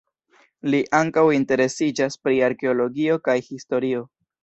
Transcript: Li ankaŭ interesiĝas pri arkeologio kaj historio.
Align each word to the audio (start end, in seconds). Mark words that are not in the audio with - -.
Li 0.75 0.79
ankaŭ 0.99 1.27
interesiĝas 1.41 2.19
pri 2.25 2.43
arkeologio 2.49 3.23
kaj 3.29 3.41
historio. 3.55 4.07